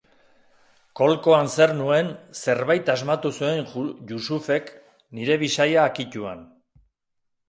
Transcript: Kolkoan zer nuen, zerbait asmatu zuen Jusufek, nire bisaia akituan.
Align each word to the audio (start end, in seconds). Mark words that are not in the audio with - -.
Kolkoan 0.99 1.49
zer 1.57 1.73
nuen, 1.81 2.07
zerbait 2.39 2.89
asmatu 2.93 3.31
zuen 3.41 3.61
Jusufek, 4.13 4.71
nire 5.19 5.37
bisaia 5.45 5.85
akituan. 5.91 6.43